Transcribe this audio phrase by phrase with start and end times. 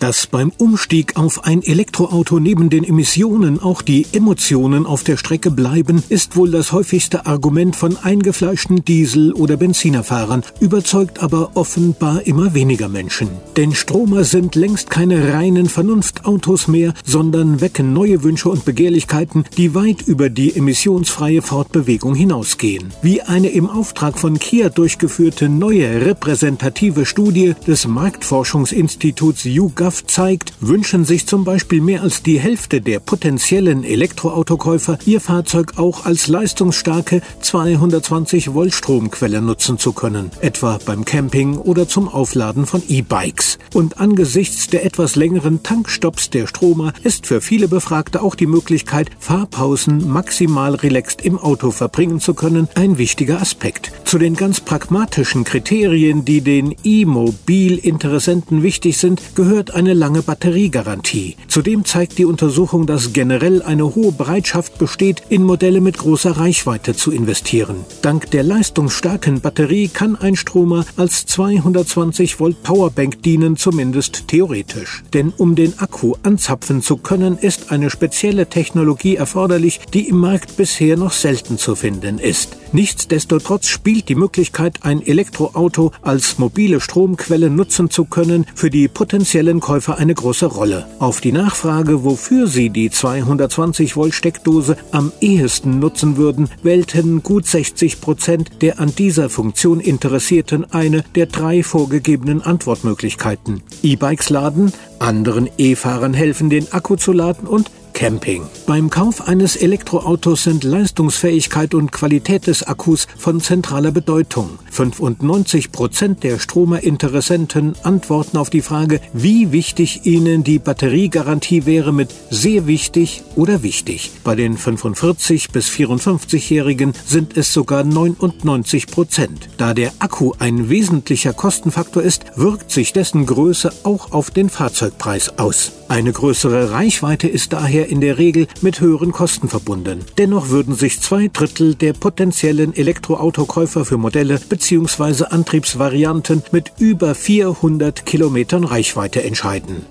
[0.00, 5.50] Dass beim Umstieg auf ein Elektroauto neben den Emissionen auch die Emotionen auf der Strecke
[5.50, 12.54] bleiben, ist wohl das häufigste Argument von eingefleischten Diesel- oder Benzinerfahrern, überzeugt aber offenbar immer
[12.54, 13.28] weniger Menschen.
[13.58, 19.74] Denn Stromer sind längst keine reinen Vernunftautos mehr, sondern wecken neue Wünsche und Begehrlichkeiten, die
[19.74, 22.90] weit über die emissionsfreie Fortbewegung hinausgehen.
[23.02, 30.52] Wie eine im Auftrag von Kia durchgeführte neue repräsentative Studie des Marktforschungsinstituts YouGov Wissenschaft zeigt,
[30.60, 36.28] wünschen sich zum Beispiel mehr als die Hälfte der potenziellen Elektroautokäufer, ihr Fahrzeug auch als
[36.28, 43.58] leistungsstarke 220 Volt Stromquelle nutzen zu können, etwa beim Camping oder zum Aufladen von E-Bikes.
[43.74, 49.10] Und angesichts der etwas längeren Tankstops der Stromer ist für viele Befragte auch die Möglichkeit,
[49.18, 53.90] Fahrpausen maximal relaxed im Auto verbringen zu können, ein wichtiger Aspekt.
[54.04, 61.36] Zu den ganz pragmatischen Kriterien, die den E-Mobil-Interessenten wichtig sind, gehört eine lange Batteriegarantie.
[61.48, 66.94] Zudem zeigt die Untersuchung, dass generell eine hohe Bereitschaft besteht, in Modelle mit großer Reichweite
[66.94, 67.76] zu investieren.
[68.02, 75.02] Dank der leistungsstarken Batterie kann ein Stromer als 220 Volt Powerbank dienen, zumindest theoretisch.
[75.14, 80.58] Denn um den Akku anzapfen zu können, ist eine spezielle Technologie erforderlich, die im Markt
[80.58, 82.58] bisher noch selten zu finden ist.
[82.72, 89.59] Nichtsdestotrotz spielt die Möglichkeit, ein Elektroauto als mobile Stromquelle nutzen zu können, für die potenziellen
[89.60, 90.86] Käufer eine große Rolle.
[90.98, 97.46] Auf die Nachfrage, wofür sie die 220 Volt Steckdose am ehesten nutzen würden, wählten gut
[97.46, 103.62] 60 Prozent der an dieser Funktion Interessierten eine der drei vorgegebenen Antwortmöglichkeiten.
[103.82, 108.46] E-Bikes laden, anderen E-Fahrern helfen, den Akku zu laden und Camping.
[108.66, 114.58] Beim Kauf eines Elektroautos sind Leistungsfähigkeit und Qualität des Akkus von zentraler Bedeutung.
[114.70, 122.08] 95 Prozent der Stromerinteressenten antworten auf die Frage, wie wichtig ihnen die Batteriegarantie wäre mit
[122.30, 124.12] sehr wichtig oder wichtig.
[124.24, 129.50] Bei den 45 bis 54-Jährigen sind es sogar 99 Prozent.
[129.58, 135.38] Da der Akku ein wesentlicher Kostenfaktor ist, wirkt sich dessen Größe auch auf den Fahrzeugpreis
[135.38, 135.72] aus.
[135.90, 140.04] Eine größere Reichweite ist daher in der Regel mit höheren Kosten verbunden.
[140.18, 145.24] Dennoch würden sich zwei Drittel der potenziellen Elektroautokäufer für Modelle bzw.
[145.30, 149.84] Antriebsvarianten mit über 400 Kilometern Reichweite entscheiden.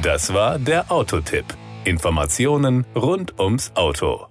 [0.00, 1.44] Das war der Autotipp.
[1.84, 4.26] Informationen rund ums Auto.